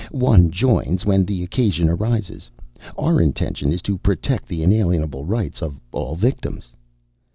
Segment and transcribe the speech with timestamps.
[0.13, 2.49] One joins when the occasion arises.
[2.97, 6.73] Our intention is to protect the inalienable rights of all victims."